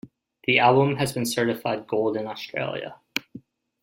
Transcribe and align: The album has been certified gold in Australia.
The 0.45 0.57
album 0.57 0.95
has 0.95 1.13
been 1.13 1.27
certified 1.27 1.85
gold 1.85 2.17
in 2.17 2.25
Australia. 2.25 2.95